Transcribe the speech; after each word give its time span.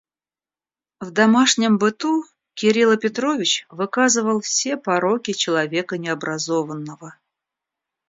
В 0.99 1.11
домашнем 1.11 1.77
быту 1.77 2.23
Кирила 2.55 2.97
Петрович 2.97 3.67
выказывал 3.69 4.41
все 4.41 4.75
пороки 4.75 5.31
человека 5.31 5.99
необразованного. 5.99 7.15